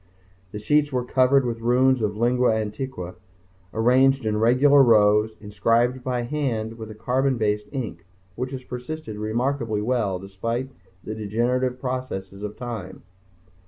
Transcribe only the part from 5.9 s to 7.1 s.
by hand with a